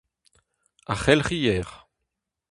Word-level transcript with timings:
Ar 0.91 0.99
C'helc'hier. 1.03 1.67